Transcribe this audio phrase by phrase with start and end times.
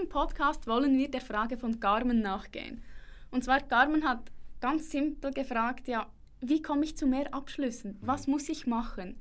[0.00, 2.82] diesem Podcast wollen wir der Frage von Carmen nachgehen.
[3.30, 4.30] Und zwar, Carmen hat
[4.60, 6.10] ganz simpel gefragt, ja,
[6.40, 7.98] wie komme ich zu mehr Abschlüssen?
[8.00, 9.20] Was muss ich machen?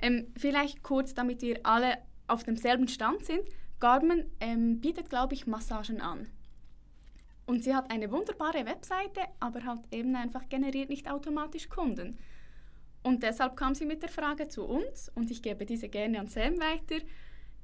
[0.00, 1.98] Ähm, vielleicht kurz, damit wir alle
[2.28, 3.42] auf demselben Stand sind.
[3.80, 6.28] Carmen ähm, bietet, glaube ich, Massagen an.
[7.46, 12.18] Und sie hat eine wunderbare Webseite, aber halt eben einfach generiert nicht automatisch Kunden.
[13.02, 16.28] Und deshalb kam sie mit der Frage zu uns und ich gebe diese gerne an
[16.28, 17.04] Sam weiter.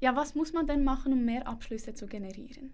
[0.03, 2.73] Ja, was muss man denn machen, um mehr Abschlüsse zu generieren?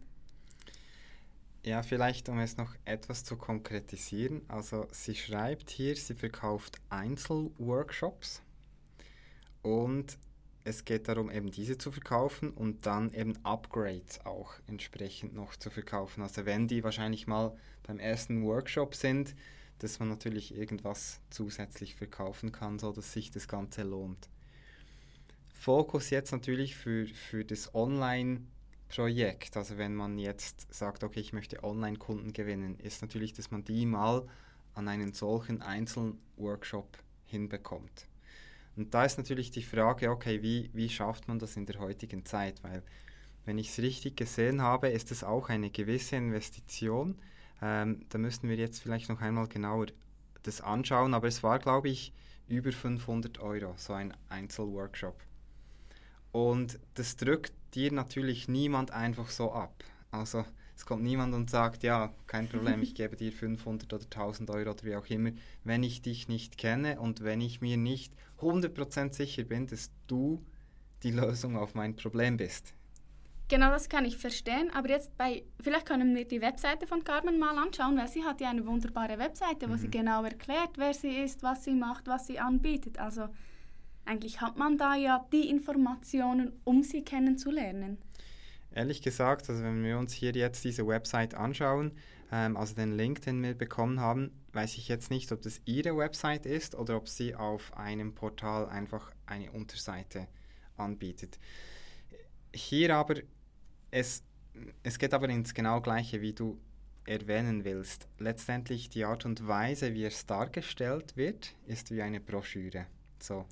[1.62, 4.40] Ja, vielleicht um es noch etwas zu konkretisieren.
[4.48, 8.40] Also sie schreibt hier, sie verkauft Einzelworkshops
[9.60, 10.16] und
[10.64, 15.68] es geht darum, eben diese zu verkaufen und dann eben Upgrades auch entsprechend noch zu
[15.68, 16.22] verkaufen.
[16.22, 17.54] Also wenn die wahrscheinlich mal
[17.86, 19.34] beim ersten Workshop sind,
[19.80, 24.30] dass man natürlich irgendwas zusätzlich verkaufen kann, sodass sich das Ganze lohnt.
[25.58, 31.64] Fokus jetzt natürlich für, für das Online-Projekt, also wenn man jetzt sagt, okay, ich möchte
[31.64, 34.24] Online-Kunden gewinnen, ist natürlich, dass man die mal
[34.74, 38.06] an einen solchen einzelnen Workshop hinbekommt.
[38.76, 42.24] Und da ist natürlich die Frage, okay, wie, wie schafft man das in der heutigen
[42.24, 42.62] Zeit?
[42.62, 42.84] Weil,
[43.44, 47.18] wenn ich es richtig gesehen habe, ist es auch eine gewisse Investition.
[47.60, 49.86] Ähm, da müssten wir jetzt vielleicht noch einmal genauer
[50.44, 52.12] das anschauen, aber es war, glaube ich,
[52.46, 55.20] über 500 Euro, so ein Einzelworkshop.
[56.32, 59.84] Und das drückt dir natürlich niemand einfach so ab.
[60.10, 60.44] Also
[60.76, 64.70] es kommt niemand und sagt, ja, kein Problem, ich gebe dir 500 oder 1000 Euro
[64.70, 65.30] oder wie auch immer,
[65.64, 70.44] wenn ich dich nicht kenne und wenn ich mir nicht 100% sicher bin, dass du
[71.02, 72.74] die Lösung auf mein Problem bist.
[73.48, 74.70] Genau, das kann ich verstehen.
[74.74, 78.40] Aber jetzt bei, vielleicht können wir die Webseite von Carmen mal anschauen, weil sie hat
[78.40, 79.78] ja eine wunderbare Webseite, wo mhm.
[79.78, 82.98] sie genau erklärt, wer sie ist, was sie macht, was sie anbietet.
[82.98, 83.28] Also
[84.08, 87.98] eigentlich hat man da ja die Informationen, um sie kennenzulernen.
[88.72, 91.92] Ehrlich gesagt, also wenn wir uns hier jetzt diese Website anschauen,
[92.32, 95.96] ähm, also den Link, den wir bekommen haben, weiß ich jetzt nicht, ob das Ihre
[95.96, 100.26] Website ist oder ob sie auf einem Portal einfach eine Unterseite
[100.76, 101.38] anbietet.
[102.54, 103.16] Hier aber,
[103.90, 104.22] es,
[104.82, 106.58] es geht aber ins genau gleiche, wie du
[107.06, 108.08] erwähnen willst.
[108.18, 112.86] Letztendlich die Art und Weise, wie es dargestellt wird, ist wie eine Broschüre.
[113.22, 113.46] So.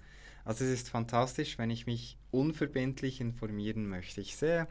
[0.44, 4.20] Also es ist fantastisch, wenn ich mich unverbindlich informieren möchte.
[4.20, 4.68] Ich sehe,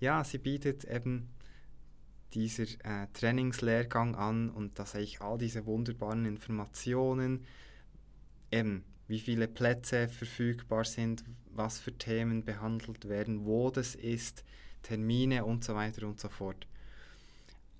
[0.00, 1.30] ja, sie bietet eben
[2.34, 7.44] dieser äh, Trainingslehrgang an und da sehe ich all diese wunderbaren Informationen,
[8.50, 14.44] eben wie viele Plätze verfügbar sind, was für Themen behandelt werden, wo das ist,
[14.82, 16.66] Termine und so weiter und so fort.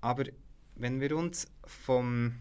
[0.01, 0.25] Aber
[0.75, 2.35] wenn wir uns vom,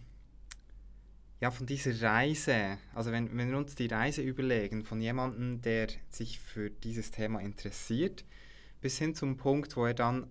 [1.41, 5.89] ja, von dieser Reise, also wenn, wenn wir uns die Reise überlegen von jemandem, der
[6.11, 8.25] sich für dieses Thema interessiert,
[8.81, 10.27] bis hin zum Punkt, wo er dann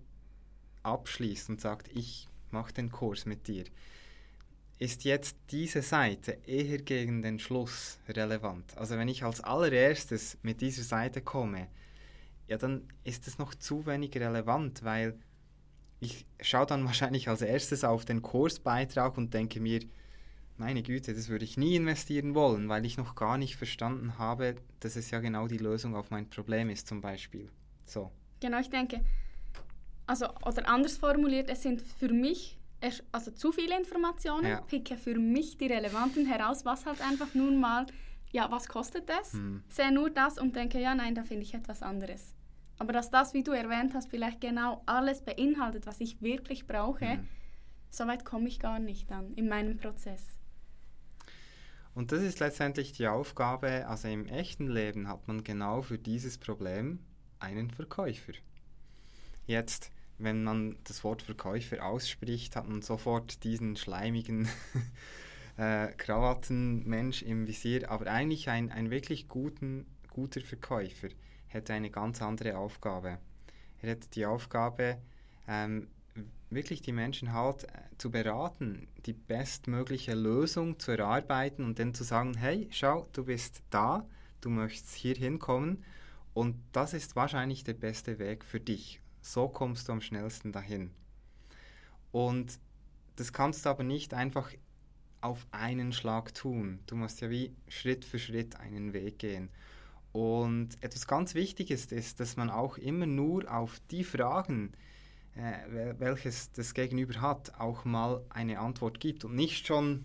[0.82, 3.64] abschließt und sagt, ich mache den Kurs mit dir,
[4.78, 8.76] ist jetzt diese Seite eher gegen den Schluss relevant.
[8.76, 11.68] Also wenn ich als allererstes mit dieser Seite komme,
[12.48, 15.18] ja, dann ist es noch zu wenig relevant, weil
[16.00, 19.80] ich schaue dann wahrscheinlich als erstes auf den Kursbeitrag und denke mir,
[20.56, 24.56] meine Güte, das würde ich nie investieren wollen, weil ich noch gar nicht verstanden habe,
[24.80, 27.50] dass es ja genau die Lösung auf mein Problem ist zum Beispiel.
[27.84, 28.12] So.
[28.40, 29.04] Genau, ich denke,
[30.06, 32.58] also, oder anders formuliert, es sind für mich
[33.12, 34.60] also zu viele Informationen, ja.
[34.60, 37.86] picke für mich die relevanten heraus, was halt einfach nun mal,
[38.30, 39.32] ja, was kostet das?
[39.32, 39.62] Hm.
[39.68, 42.34] Sehe nur das und denke, ja, nein, da finde ich etwas anderes.
[42.78, 47.12] Aber dass das, wie du erwähnt hast, vielleicht genau alles beinhaltet, was ich wirklich brauche,
[47.12, 47.28] hm.
[47.90, 50.40] so weit komme ich gar nicht dann in meinem Prozess.
[51.94, 56.38] Und das ist letztendlich die Aufgabe, also im echten Leben hat man genau für dieses
[56.38, 56.98] Problem
[57.38, 58.32] einen Verkäufer.
[59.46, 64.48] Jetzt, wenn man das Wort Verkäufer ausspricht, hat man sofort diesen schleimigen
[65.56, 71.08] äh, Krawattenmensch im Visier, aber eigentlich ein, ein wirklich guten, guter Verkäufer
[71.46, 73.18] hätte eine ganz andere Aufgabe.
[73.80, 74.98] Er hätte die Aufgabe,
[75.46, 75.88] ähm,
[76.50, 77.68] wirklich die Menschen halt äh,
[77.98, 83.62] zu beraten, die bestmögliche Lösung zu erarbeiten und dann zu sagen, hey, schau, du bist
[83.70, 84.06] da,
[84.40, 85.84] du möchtest hier hinkommen
[86.32, 89.00] und das ist wahrscheinlich der beste Weg für dich.
[89.20, 90.90] So kommst du am schnellsten dahin.
[92.12, 92.58] Und
[93.16, 94.52] das kannst du aber nicht einfach
[95.20, 96.80] auf einen Schlag tun.
[96.86, 99.48] Du musst ja wie Schritt für Schritt einen Weg gehen.
[100.12, 104.72] Und etwas ganz Wichtiges ist, dass man auch immer nur auf die Fragen,
[105.36, 110.04] äh, welches das Gegenüber hat, auch mal eine Antwort gibt und nicht schon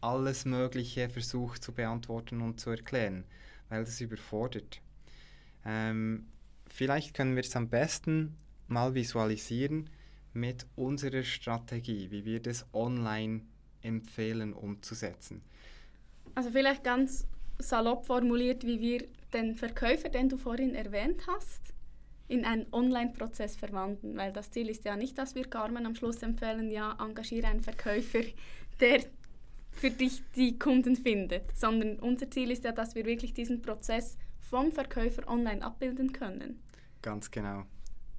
[0.00, 3.24] alles Mögliche versucht zu beantworten und zu erklären,
[3.68, 4.80] weil das überfordert.
[5.64, 6.26] Ähm,
[6.66, 8.36] vielleicht können wir es am besten
[8.66, 9.90] mal visualisieren
[10.32, 13.42] mit unserer Strategie, wie wir das online
[13.82, 15.42] empfehlen umzusetzen.
[16.34, 17.26] Also vielleicht ganz
[17.58, 21.71] salopp formuliert, wie wir den Verkäufer, den du vorhin erwähnt hast,
[22.32, 24.16] in einen Online-Prozess verwandeln.
[24.16, 27.60] Weil das Ziel ist ja nicht, dass wir Carmen am Schluss empfehlen, ja, engagiere einen
[27.60, 28.22] Verkäufer,
[28.80, 29.04] der
[29.70, 34.16] für dich die Kunden findet, sondern unser Ziel ist ja, dass wir wirklich diesen Prozess
[34.40, 36.62] vom Verkäufer online abbilden können.
[37.02, 37.64] Ganz genau.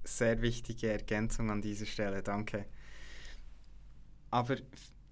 [0.04, 2.66] Sehr wichtige Ergänzung an dieser Stelle, danke.
[4.30, 4.58] Aber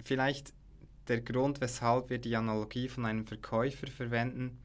[0.03, 0.53] vielleicht
[1.07, 4.59] der Grund, weshalb wir die Analogie von einem Verkäufer verwenden,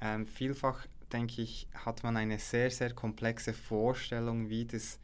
[0.00, 4.98] ähm, vielfach denke ich, hat man eine sehr, sehr komplexe Vorstellung, wie das,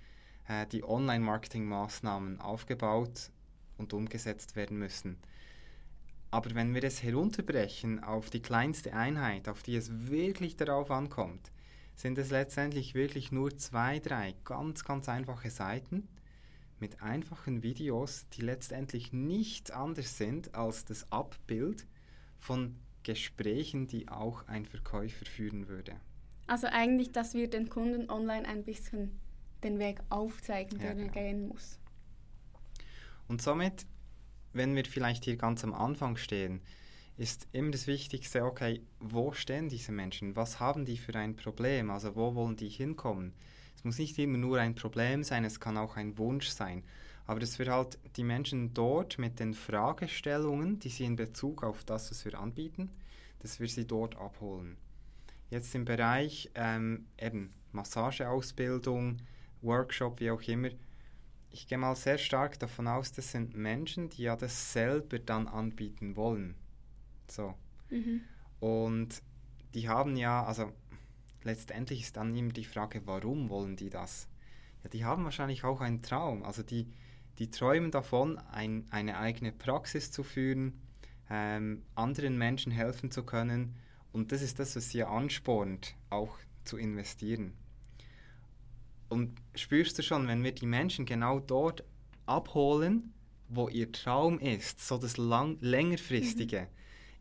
[0.48, 3.30] äh, die Online-Marketing-Maßnahmen aufgebaut
[3.78, 5.18] und umgesetzt werden müssen.
[6.30, 11.52] Aber wenn wir es herunterbrechen auf die kleinste Einheit, auf die es wirklich darauf ankommt,
[11.94, 16.08] sind es letztendlich wirklich nur zwei, drei ganz, ganz einfache Seiten
[16.80, 21.86] mit einfachen Videos, die letztendlich nichts anderes sind als das Abbild
[22.38, 25.94] von Gesprächen, die auch ein Verkäufer führen würde.
[26.46, 29.18] Also eigentlich, dass wir den Kunden online ein bisschen
[29.62, 31.12] den Weg aufzeigen, ja, den er genau.
[31.12, 31.78] gehen muss.
[33.28, 33.86] Und somit
[34.52, 36.60] wenn wir vielleicht hier ganz am Anfang stehen,
[37.16, 40.34] ist immer das Wichtigste, okay, wo stehen diese Menschen?
[40.36, 41.90] Was haben die für ein Problem?
[41.90, 43.32] Also wo wollen die hinkommen?
[43.76, 46.84] Es muss nicht immer nur ein Problem sein, es kann auch ein Wunsch sein.
[47.26, 51.84] Aber dass wir halt die Menschen dort mit den Fragestellungen, die sie in Bezug auf
[51.84, 52.90] das, was wir anbieten,
[53.40, 54.76] dass wir sie dort abholen.
[55.50, 59.18] Jetzt im Bereich ähm, eben Massageausbildung,
[59.60, 60.70] Workshop, wie auch immer,
[61.50, 65.46] ich gehe mal sehr stark davon aus, das sind Menschen, die ja das selber dann
[65.46, 66.54] anbieten wollen.
[67.28, 67.54] So.
[67.90, 68.22] Mhm.
[68.60, 69.22] Und
[69.74, 70.72] die haben ja, also
[71.42, 74.28] letztendlich ist dann immer die Frage, warum wollen die das?
[74.82, 76.42] Ja, die haben wahrscheinlich auch einen Traum.
[76.42, 76.90] Also die,
[77.38, 80.80] die träumen davon, ein, eine eigene Praxis zu führen,
[81.30, 83.74] ähm, anderen Menschen helfen zu können.
[84.12, 87.54] Und das ist das, was sie anspornt, auch zu investieren.
[89.08, 91.84] Und spürst du schon, wenn wir die Menschen genau dort
[92.26, 93.12] abholen,
[93.48, 96.66] wo ihr Traum ist, so das lang längerfristige, mhm.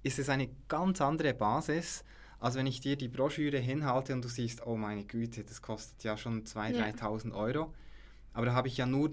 [0.04, 2.06] ist es eine ganz andere Basis,
[2.40, 6.04] als wenn ich dir die Broschüre hinhalte und du siehst, oh meine Güte, das kostet
[6.04, 6.86] ja schon 2.000, ja.
[6.86, 7.74] 3.000 Euro.
[8.34, 9.12] Aber da habe ich ja nur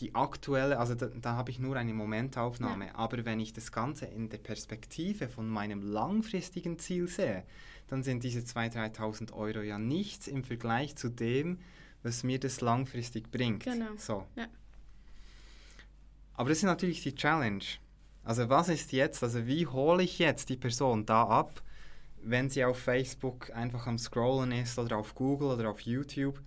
[0.00, 2.86] die aktuelle, also da, da habe ich nur eine Momentaufnahme.
[2.88, 2.94] Ja.
[2.94, 7.44] Aber wenn ich das Ganze in der Perspektive von meinem langfristigen Ziel sehe,
[7.88, 11.60] dann sind diese 2.000, 3.000 Euro ja nichts im Vergleich zu dem,
[12.02, 13.64] was mir das langfristig bringt.
[13.64, 13.96] Genau.
[13.96, 14.26] So.
[14.36, 14.46] Ja.
[16.34, 17.64] Aber das ist natürlich die Challenge.
[18.22, 21.62] Also was ist jetzt, also wie hole ich jetzt die Person da ab,
[22.22, 26.42] wenn sie auf Facebook einfach am Scrollen ist oder auf Google oder auf YouTube?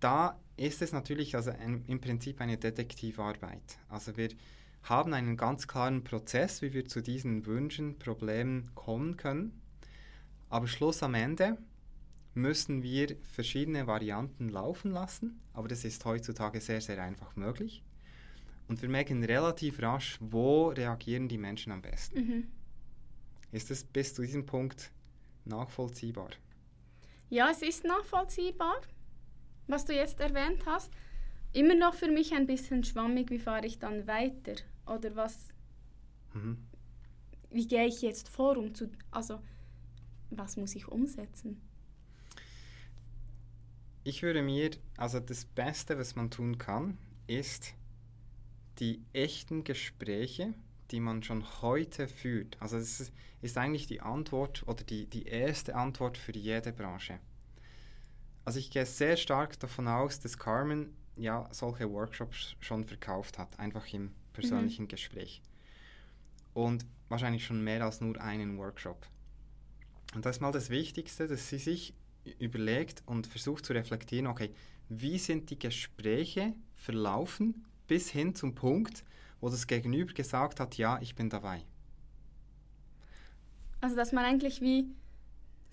[0.00, 3.78] Da ist es natürlich also ein, im Prinzip eine Detektivarbeit.
[3.88, 4.28] Also wir
[4.82, 9.60] haben einen ganz klaren Prozess, wie wir zu diesen Wünschen, Problemen kommen können.
[10.50, 11.58] Aber Schluss am Ende
[12.34, 17.82] müssen wir verschiedene Varianten laufen lassen, aber das ist heutzutage sehr, sehr einfach möglich.
[18.68, 22.18] Und wir merken relativ rasch, wo reagieren die Menschen am besten.
[22.18, 22.44] Mhm.
[23.52, 24.90] Ist das bis zu diesem Punkt
[25.44, 26.30] nachvollziehbar?
[27.30, 28.80] Ja, es ist nachvollziehbar,
[29.66, 30.92] was du jetzt erwähnt hast.
[31.52, 34.54] Immer noch für mich ein bisschen schwammig, wie fahre ich dann weiter?
[34.86, 35.48] Oder was,
[36.32, 36.58] mhm.
[37.50, 39.40] wie gehe ich jetzt vor, um zu, also
[40.30, 41.60] was muss ich umsetzen?
[44.02, 47.74] Ich würde mir, also das Beste, was man tun kann, ist
[48.78, 50.52] die echten Gespräche,
[50.90, 52.60] die man schon heute führt.
[52.60, 57.18] Also das ist, eigentlich die Antwort oder die, die erste Antwort für jede Branche.
[58.44, 63.58] Also ich gehe sehr stark davon aus, dass Carmen ja solche Workshops schon verkauft hat,
[63.58, 64.88] einfach im persönlichen mhm.
[64.88, 65.40] Gespräch.
[66.52, 69.06] Und wahrscheinlich schon mehr als nur einen Workshop.
[70.14, 71.94] Und das ist mal das Wichtigste, dass sie sich
[72.38, 74.50] überlegt und versucht zu reflektieren, okay,
[74.88, 79.04] wie sind die Gespräche verlaufen bis hin zum Punkt,
[79.40, 81.64] wo das Gegenüber gesagt hat, ja, ich bin dabei.
[83.80, 84.86] Also dass man eigentlich wie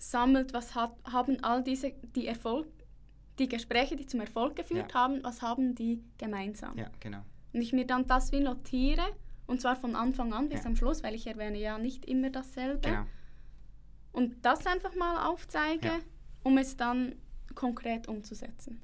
[0.02, 2.66] sammelt, was hat, haben all diese, die Erfolg,
[3.38, 5.00] die Gespräche, die zum Erfolg geführt ja.
[5.00, 6.76] haben, was haben die gemeinsam?
[6.76, 7.22] Ja, genau.
[7.52, 9.04] Und ich mir dann das wie notiere,
[9.46, 10.66] und zwar von Anfang an bis ja.
[10.66, 12.88] am Schluss, weil ich erwähne ja nicht immer dasselbe.
[12.88, 13.06] Genau
[14.12, 15.98] und das einfach mal aufzeige, ja.
[16.42, 17.16] um es dann
[17.54, 18.80] konkret umzusetzen.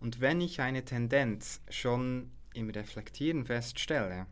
[0.00, 4.26] Und wenn ich eine Tendenz schon im Reflektieren feststelle,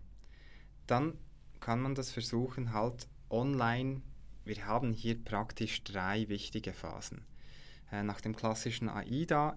[0.87, 1.19] dann
[1.61, 4.02] kann man das versuchen halt online.
[4.45, 7.25] Wir haben hier praktisch drei wichtige Phasen.
[7.93, 9.57] Äh, nach dem klassischen AIDA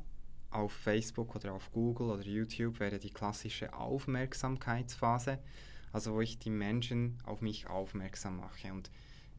[0.51, 5.39] auf Facebook oder auf Google oder YouTube wäre die klassische Aufmerksamkeitsphase,
[5.91, 8.71] also wo ich die Menschen auf mich aufmerksam mache.
[8.71, 8.91] Und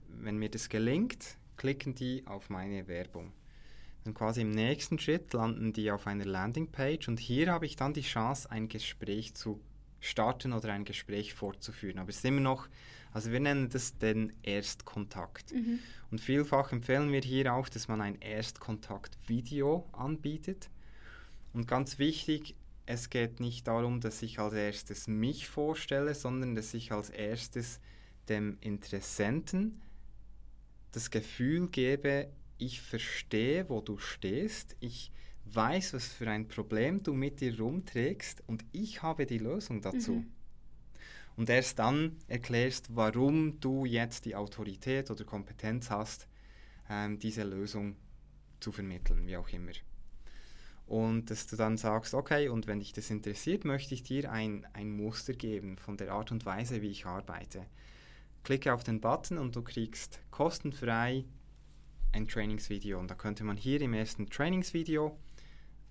[0.09, 3.33] wenn mir das gelingt, klicken die auf meine Werbung.
[4.05, 7.93] Dann quasi im nächsten Schritt landen die auf einer Landingpage und hier habe ich dann
[7.93, 9.61] die Chance, ein Gespräch zu
[10.07, 11.99] starten oder ein Gespräch fortzuführen.
[11.99, 12.69] Aber es ist immer noch,
[13.13, 15.53] also wir nennen das den Erstkontakt.
[15.53, 15.79] Mhm.
[16.11, 20.71] Und vielfach empfehlen wir hier auch, dass man ein Erstkontakt-Video anbietet.
[21.53, 22.55] Und ganz wichtig,
[22.87, 27.81] es geht nicht darum, dass ich als erstes mich vorstelle, sondern dass ich als erstes
[28.29, 29.83] dem Interessenten
[30.93, 35.11] das Gefühl gebe, ich verstehe, wo du stehst, ich
[35.55, 40.12] weiß, was für ein Problem du mit dir rumträgst und ich habe die Lösung dazu.
[40.12, 40.33] Mhm.
[41.37, 46.26] Und erst dann erklärst, warum du jetzt die Autorität oder Kompetenz hast,
[46.88, 47.97] ähm, diese Lösung
[48.59, 49.73] zu vermitteln, wie auch immer.
[50.87, 54.67] Und dass du dann sagst, okay, und wenn dich das interessiert, möchte ich dir ein,
[54.73, 57.67] ein Muster geben von der Art und Weise, wie ich arbeite.
[58.45, 61.25] Klicke auf den Button und du kriegst kostenfrei
[62.12, 62.99] ein Trainingsvideo.
[62.99, 65.19] Und da könnte man hier im ersten Trainingsvideo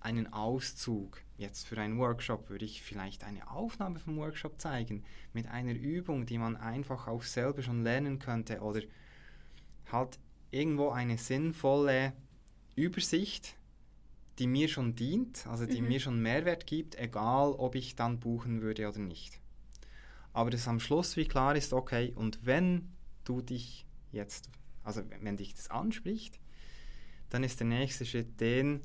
[0.05, 1.21] einen Auszug.
[1.37, 6.25] Jetzt für einen Workshop würde ich vielleicht eine Aufnahme vom Workshop zeigen mit einer Übung,
[6.25, 8.81] die man einfach auch selber schon lernen könnte oder
[9.91, 10.19] halt
[10.51, 12.13] irgendwo eine sinnvolle
[12.75, 13.55] Übersicht,
[14.39, 15.87] die mir schon dient, also die mhm.
[15.87, 19.39] mir schon Mehrwert gibt, egal ob ich dann buchen würde oder nicht.
[20.33, 22.93] Aber das am Schluss wie klar ist, okay, und wenn
[23.23, 24.49] du dich jetzt,
[24.83, 26.39] also wenn dich das anspricht,
[27.29, 28.81] dann ist der nächste Schritt den,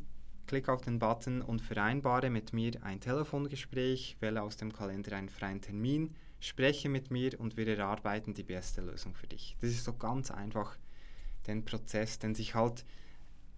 [0.51, 5.29] Klick auf den Button und vereinbare mit mir ein Telefongespräch, wähle aus dem Kalender einen
[5.29, 9.57] freien Termin, spreche mit mir und wir erarbeiten die beste Lösung für dich.
[9.61, 10.77] Das ist so ganz einfach
[11.47, 12.85] den Prozess, den sich halt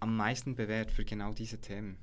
[0.01, 1.97] am meisten bewährt für genau diese Themen.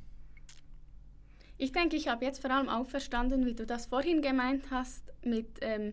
[1.56, 5.12] Ich denke, ich habe jetzt vor allem auch verstanden, wie du das vorhin gemeint hast
[5.24, 5.92] mit ähm,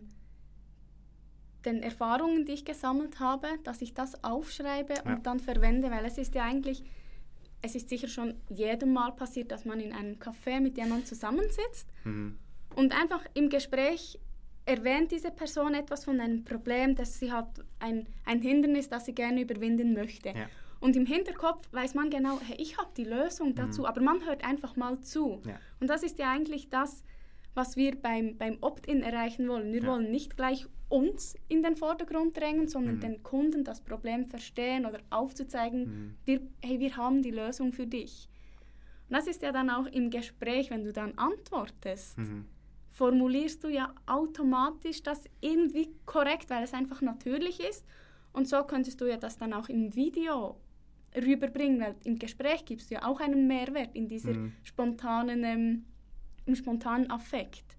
[1.64, 5.14] den Erfahrungen, die ich gesammelt habe, dass ich das aufschreibe ja.
[5.14, 6.82] und dann verwende, weil es ist ja eigentlich
[7.62, 11.88] es ist sicher schon jedem Mal passiert, dass man in einem Café mit jemandem zusammensitzt
[12.04, 12.38] mhm.
[12.76, 14.18] und einfach im Gespräch
[14.64, 17.48] erwähnt diese Person etwas von einem Problem, dass sie hat
[17.78, 20.28] ein, ein Hindernis, das sie gerne überwinden möchte.
[20.28, 20.46] Ja.
[20.80, 23.86] Und im Hinterkopf weiß man genau, hey, ich habe die Lösung dazu, mhm.
[23.86, 25.40] aber man hört einfach mal zu.
[25.46, 25.58] Ja.
[25.80, 27.02] Und das ist ja eigentlich das,
[27.58, 29.72] was wir beim, beim Opt-in erreichen wollen.
[29.72, 29.88] Wir ja.
[29.88, 33.00] wollen nicht gleich uns in den Vordergrund drängen, sondern mhm.
[33.00, 36.14] den Kunden das Problem verstehen oder aufzuzeigen, mhm.
[36.24, 38.28] wir, hey, wir haben die Lösung für dich.
[39.08, 42.44] Und das ist ja dann auch im Gespräch, wenn du dann antwortest, mhm.
[42.92, 47.84] formulierst du ja automatisch das irgendwie korrekt, weil es einfach natürlich ist.
[48.32, 50.60] Und so könntest du ja das dann auch im Video
[51.16, 54.52] rüberbringen, weil im Gespräch gibst du ja auch einen Mehrwert in dieser mhm.
[54.62, 55.84] spontanen, ähm,
[56.48, 57.76] im spontanen Affekt.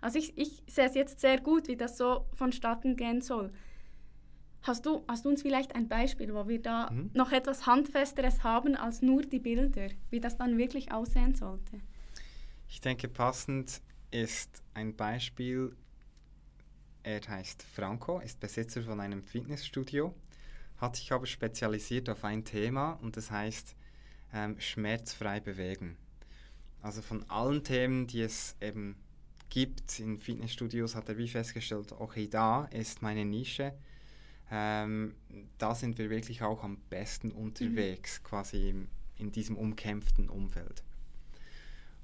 [0.00, 3.52] Also ich, ich sehe es jetzt sehr gut, wie das so vonstatten gehen soll.
[4.62, 7.10] Hast du, hast du uns vielleicht ein Beispiel, wo wir da mhm.
[7.14, 11.80] noch etwas Handfesteres haben als nur die Bilder, wie das dann wirklich aussehen sollte?
[12.68, 13.80] Ich denke, passend
[14.10, 15.76] ist ein Beispiel.
[17.04, 20.12] Er heißt Franco, ist Besitzer von einem Fitnessstudio,
[20.78, 23.76] hat sich aber spezialisiert auf ein Thema und das heißt
[24.34, 25.96] ähm, schmerzfrei bewegen.
[26.86, 28.94] Also von allen Themen, die es eben
[29.48, 33.74] gibt in Fitnessstudios, hat er wie festgestellt, okay, da ist meine Nische.
[34.52, 35.16] Ähm,
[35.58, 38.28] da sind wir wirklich auch am besten unterwegs, mhm.
[38.28, 40.84] quasi im, in diesem umkämpften Umfeld.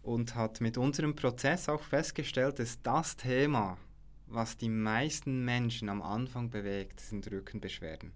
[0.03, 3.79] Und hat mit unserem Prozess auch festgestellt, dass das Thema,
[4.27, 8.11] was die meisten Menschen am Anfang bewegt, sind Rückenbeschwerden.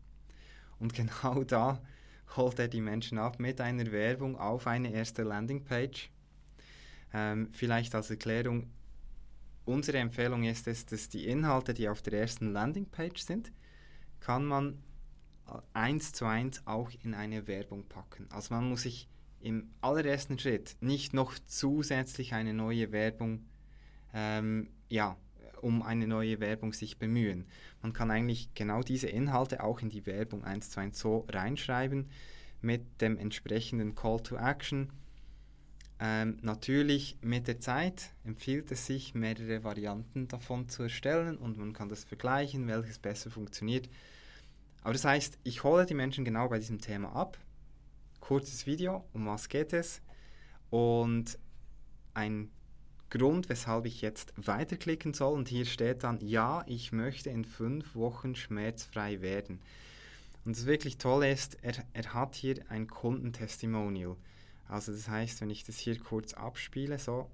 [0.81, 1.81] Und genau da
[2.37, 6.11] holt er die Menschen ab mit einer Werbung auf eine erste Landingpage.
[7.13, 8.71] Ähm, vielleicht als Erklärung,
[9.67, 13.51] Unsere Empfehlung ist es, dass die Inhalte, die auf der ersten Landingpage sind,
[14.21, 14.79] kann man
[15.49, 18.29] äh, eins zu eins auch in eine Werbung packen.
[18.31, 19.09] Also man muss sich
[19.41, 23.45] im allerersten Schritt nicht noch zusätzlich eine neue Werbung,
[24.15, 25.17] ähm, ja,
[25.63, 27.47] um eine neue Werbung sich bemühen.
[27.83, 32.09] Man kann eigentlich genau diese Inhalte auch in die Werbung eins zu eins so reinschreiben
[32.61, 34.93] mit dem entsprechenden Call to Action
[35.99, 41.73] ähm, natürlich mit der Zeit empfiehlt es sich, mehrere Varianten davon zu erstellen und man
[41.73, 43.89] kann das vergleichen, welches besser funktioniert.
[44.83, 47.39] Aber das heißt, ich hole die Menschen genau bei diesem Thema ab.
[48.21, 50.03] Kurzes Video, um was geht es?
[50.71, 51.39] Und
[52.13, 52.51] ein
[53.11, 55.33] Grund, weshalb ich jetzt weiterklicken soll.
[55.33, 59.61] Und hier steht dann, ja, ich möchte in fünf Wochen schmerzfrei werden.
[60.45, 64.17] Und das wirklich Tolle ist, er, er hat hier ein Kundentestimonial.
[64.69, 67.31] Also das heißt, wenn ich das hier kurz abspiele, so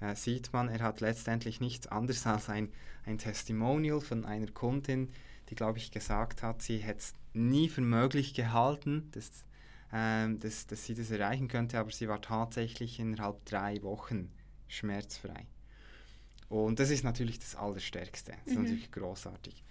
[0.00, 2.70] äh, sieht man, er hat letztendlich nichts anderes als ein,
[3.04, 5.10] ein Testimonial von einer Kundin,
[5.48, 9.44] die, glaube ich, gesagt hat, sie hätte es nie für möglich gehalten, dass,
[9.92, 14.30] ähm, dass, dass sie das erreichen könnte, aber sie war tatsächlich innerhalb drei Wochen
[14.68, 15.46] schmerzfrei.
[16.48, 18.32] Und das ist natürlich das Allerstärkste.
[18.32, 18.64] Das ist mhm.
[18.64, 19.62] natürlich großartig.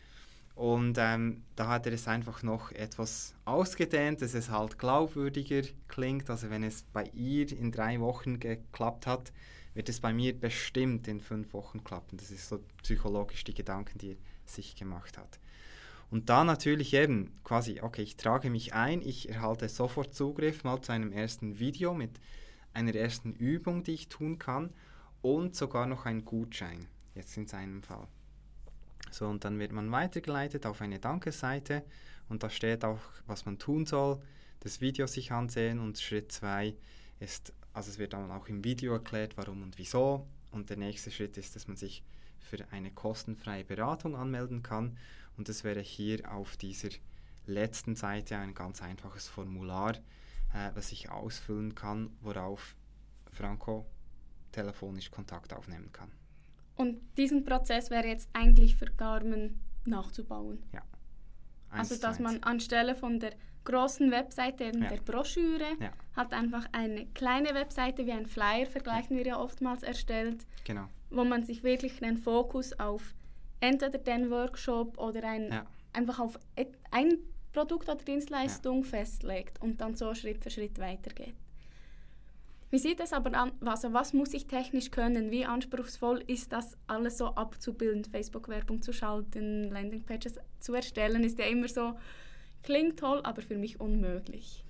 [0.56, 6.30] Und ähm, da hat er es einfach noch etwas ausgedehnt, dass es halt glaubwürdiger klingt.
[6.30, 9.34] Also wenn es bei ihr in drei Wochen geklappt hat,
[9.74, 12.18] wird es bei mir bestimmt in fünf Wochen klappen.
[12.18, 15.40] Das ist so psychologisch die Gedanken, die er sich gemacht hat.
[16.10, 20.82] Und da natürlich eben quasi, okay, ich trage mich ein, ich erhalte sofort Zugriff mal
[20.82, 22.22] zu einem ersten Video mit
[22.74, 24.72] einer ersten Übung, die ich tun kann
[25.22, 28.08] und sogar noch einen Gutschein, jetzt in seinem Fall.
[29.12, 31.84] So, und dann wird man weitergeleitet auf eine Dankeseite
[32.30, 34.22] und da steht auch, was man tun soll,
[34.60, 36.76] das Video sich ansehen und Schritt 2
[37.20, 41.12] ist, also es wird dann auch im Video erklärt, warum und wieso und der nächste
[41.12, 42.04] Schritt ist, dass man sich
[42.40, 44.98] für eine kostenfreie Beratung anmelden kann
[45.38, 46.90] und das wäre hier auf dieser
[47.46, 49.96] letzten Seite ein ganz einfaches Formular,
[50.54, 52.76] äh, was ich ausfüllen kann, worauf
[53.32, 53.86] Franco
[54.52, 56.12] telefonisch Kontakt aufnehmen kann.
[56.76, 60.64] Und diesen Prozess wäre jetzt eigentlich für Garmin nachzubauen.
[60.74, 60.82] Ja.
[61.70, 63.34] also dass man anstelle von der
[63.66, 64.90] großen Webseite, eben ja.
[64.90, 65.92] der Broschüre, ja.
[66.16, 70.88] hat einfach eine kleine Webseite wie ein Flyer, vergleichen wir ja oftmals, erstellt, genau.
[71.10, 73.14] wo man sich wirklich den Fokus auf
[73.60, 75.66] entweder den Workshop oder ein, ja.
[75.94, 76.40] einfach auf
[76.92, 77.18] ein
[77.52, 81.36] Produkt oder Dienstleistung festlegt und dann so Schritt für Schritt weitergeht.
[82.72, 85.32] Wie sieht es aber an, also was muss ich technisch können?
[85.32, 88.04] Wie anspruchsvoll ist das alles so abzubilden?
[88.04, 91.98] Facebook-Werbung zu schalten, Landingpages zu erstellen, ist ja immer so,
[92.64, 94.66] klingt toll, aber für mich unmöglich.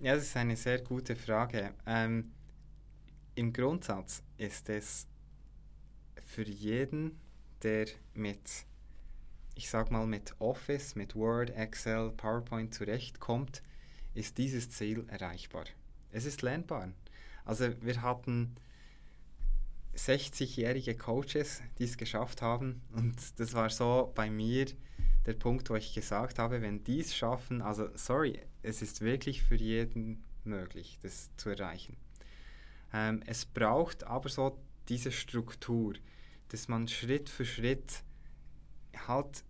[0.00, 1.74] Ja, das ist eine sehr gute Frage.
[1.84, 2.30] Ähm,
[3.34, 5.08] Im Grundsatz ist es
[6.24, 7.18] für jeden,
[7.62, 8.64] der mit,
[9.56, 13.62] ich sag mal, mit Office, mit Word, Excel, PowerPoint zurechtkommt,
[14.14, 15.64] ist dieses Ziel erreichbar.
[16.12, 16.92] Es ist lernbar.
[17.48, 18.54] Also wir hatten
[19.96, 22.82] 60-jährige Coaches, die es geschafft haben.
[22.92, 24.66] Und das war so bei mir
[25.24, 29.42] der Punkt, wo ich gesagt habe, wenn die es schaffen, also sorry, es ist wirklich
[29.42, 31.96] für jeden möglich, das zu erreichen.
[32.92, 34.58] Ähm, es braucht aber so
[34.90, 35.94] diese Struktur,
[36.50, 38.02] dass man Schritt für Schritt
[39.06, 39.42] halt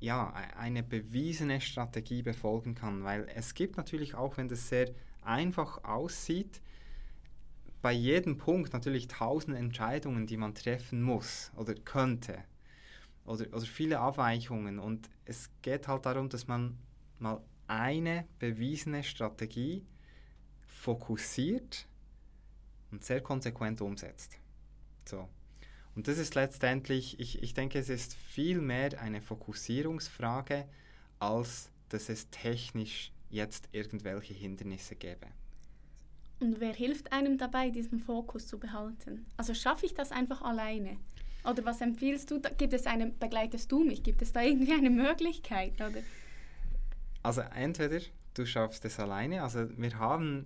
[0.00, 4.92] ja, e-, eine bewiesene Strategie befolgen kann, weil es gibt natürlich auch, wenn das sehr
[5.22, 6.60] einfach aussieht,
[7.84, 12.42] bei jedem Punkt natürlich tausend Entscheidungen, die man treffen muss oder könnte.
[13.26, 14.78] Oder, oder viele Abweichungen.
[14.78, 16.78] Und es geht halt darum, dass man
[17.18, 19.84] mal eine bewiesene Strategie
[20.66, 21.86] fokussiert
[22.90, 24.38] und sehr konsequent umsetzt.
[25.04, 25.28] So.
[25.94, 30.66] Und das ist letztendlich, ich, ich denke, es ist viel mehr eine Fokussierungsfrage,
[31.18, 35.26] als dass es technisch jetzt irgendwelche Hindernisse gäbe.
[36.44, 39.24] Und wer hilft einem dabei, diesen Fokus zu behalten?
[39.38, 40.98] Also schaffe ich das einfach alleine?
[41.48, 42.40] Oder was empfiehlst du?
[42.58, 44.02] Gibt es eine, begleitest du mich?
[44.02, 45.74] Gibt es da irgendwie eine Möglichkeit?
[45.76, 46.02] Oder?
[47.22, 48.00] Also entweder
[48.34, 49.42] du schaffst es alleine.
[49.42, 50.44] Also wir haben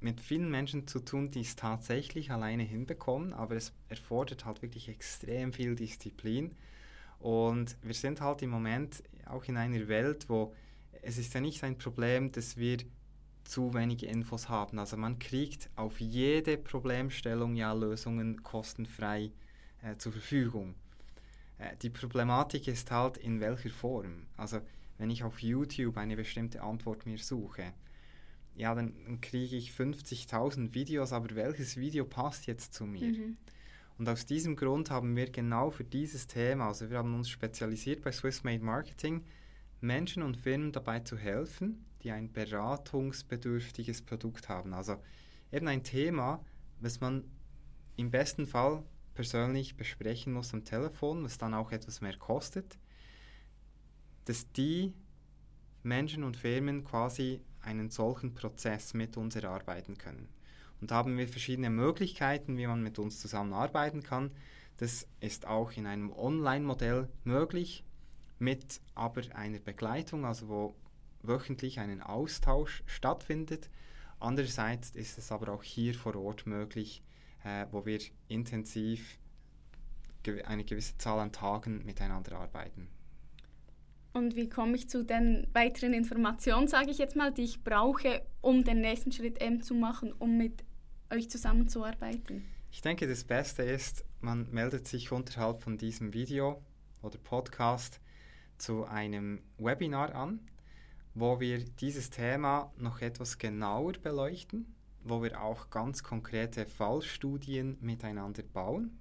[0.00, 4.90] mit vielen Menschen zu tun, die es tatsächlich alleine hinbekommen, aber es erfordert halt wirklich
[4.90, 6.54] extrem viel Disziplin.
[7.18, 10.54] Und wir sind halt im Moment auch in einer Welt, wo
[11.00, 12.76] es ist ja nicht ein Problem, dass wir
[13.50, 14.78] zu wenige Infos haben.
[14.78, 19.32] Also man kriegt auf jede Problemstellung ja Lösungen kostenfrei
[19.82, 20.76] äh, zur Verfügung.
[21.58, 24.28] Äh, die Problematik ist halt in welcher Form.
[24.36, 24.60] Also
[24.98, 27.72] wenn ich auf YouTube eine bestimmte Antwort mir suche,
[28.54, 33.08] ja, dann, dann kriege ich 50.000 Videos, aber welches Video passt jetzt zu mir?
[33.08, 33.36] Mhm.
[33.98, 38.02] Und aus diesem Grund haben wir genau für dieses Thema, also wir haben uns spezialisiert
[38.02, 39.24] bei Swiss Made Marketing,
[39.80, 44.74] Menschen und Firmen dabei zu helfen, die ein beratungsbedürftiges Produkt haben.
[44.74, 44.96] Also
[45.52, 46.44] eben ein Thema,
[46.80, 47.24] was man
[47.96, 48.82] im besten Fall
[49.14, 52.78] persönlich besprechen muss am Telefon, was dann auch etwas mehr kostet,
[54.24, 54.94] dass die
[55.82, 60.28] Menschen und Firmen quasi einen solchen Prozess mit uns erarbeiten können.
[60.80, 64.30] Und da haben wir verschiedene Möglichkeiten, wie man mit uns zusammenarbeiten kann.
[64.78, 67.84] Das ist auch in einem Online-Modell möglich,
[68.38, 70.74] mit aber einer Begleitung, also wo
[71.22, 73.70] wöchentlich einen Austausch stattfindet.
[74.18, 77.02] Andererseits ist es aber auch hier vor Ort möglich,
[77.44, 79.18] äh, wo wir intensiv
[80.44, 82.88] eine gewisse Zahl an Tagen miteinander arbeiten.
[84.12, 88.22] Und wie komme ich zu den weiteren Informationen, sage ich jetzt mal, die ich brauche,
[88.40, 90.64] um den nächsten Schritt eben zu machen, um mit
[91.10, 92.44] euch zusammenzuarbeiten?
[92.72, 96.62] Ich denke, das Beste ist, man meldet sich unterhalb von diesem Video
[97.02, 98.00] oder Podcast
[98.58, 100.40] zu einem Webinar an,
[101.14, 108.42] wo wir dieses Thema noch etwas genauer beleuchten, wo wir auch ganz konkrete Fallstudien miteinander
[108.42, 108.98] bauen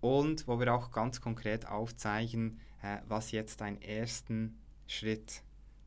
[0.00, 5.42] und wo wir auch ganz konkret aufzeigen, äh, was jetzt ein ersten Schritt,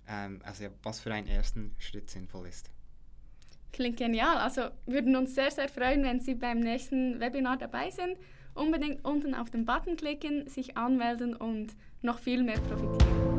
[0.07, 2.69] ähm, also was für einen ersten Schritt sinnvoll ist.
[3.71, 4.37] Klingt genial.
[4.37, 8.17] Also würden uns sehr, sehr freuen, wenn Sie beim nächsten Webinar dabei sind.
[8.53, 13.32] Unbedingt unten auf den Button klicken, sich anmelden und noch viel mehr profitieren.